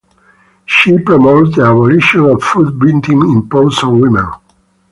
[0.65, 4.31] She promoted the abolition of foot binding imposed on women.